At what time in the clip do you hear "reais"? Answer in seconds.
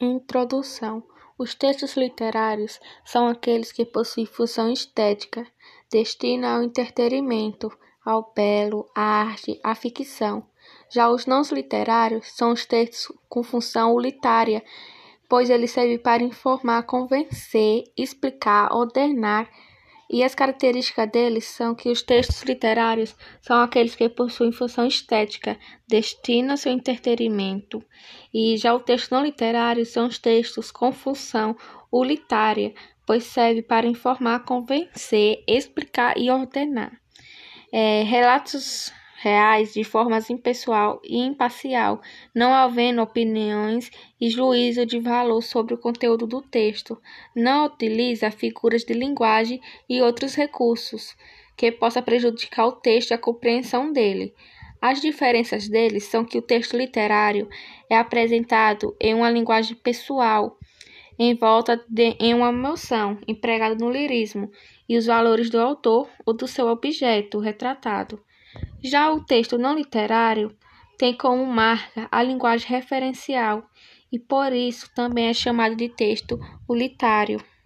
39.20-39.74